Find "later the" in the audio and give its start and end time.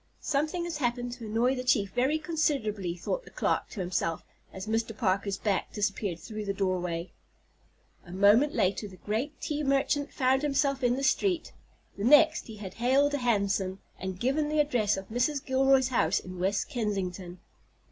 8.55-8.95